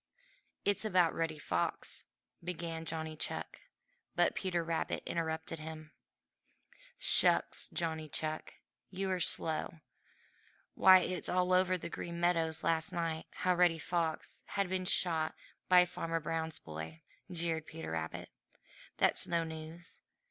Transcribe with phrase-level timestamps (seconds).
[0.65, 2.05] "It's about Reddy Fox,"
[2.43, 3.61] began Johnny Chuck,
[4.15, 5.91] but Peter Rabbit interrupted him.
[6.97, 8.55] "Shucks, Johnny Chuck!
[8.89, 9.81] You are slow!
[10.73, 15.35] Why, it was all over Green Meadows last night how Reddy Fox had been shot
[15.69, 18.31] by Farmer Brown's boy!" jeered Peter Rabbit.
[18.97, 20.01] "That's no news.